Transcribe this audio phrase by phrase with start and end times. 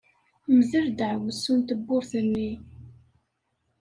[0.57, 2.51] Mdel ddeɛwessu n tewwurt-nni!